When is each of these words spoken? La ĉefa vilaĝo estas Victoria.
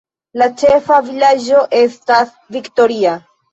La 0.41 0.45
ĉefa 0.61 0.97
vilaĝo 1.09 1.61
estas 1.83 2.35
Victoria. 2.59 3.17